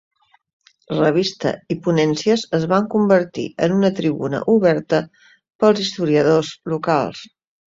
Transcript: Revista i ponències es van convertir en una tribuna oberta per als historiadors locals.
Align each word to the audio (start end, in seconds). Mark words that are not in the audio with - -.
Revista 0.99 1.51
i 1.75 1.75
ponències 1.87 2.45
es 2.59 2.65
van 2.73 2.89
convertir 2.95 3.45
en 3.67 3.75
una 3.77 3.93
tribuna 4.01 4.41
oberta 4.57 5.03
per 5.21 5.71
als 5.71 5.85
historiadors 5.87 6.53
locals. 6.75 7.25